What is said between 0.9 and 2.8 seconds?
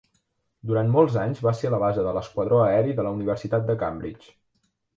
molts anys va ser la base de l'esquadró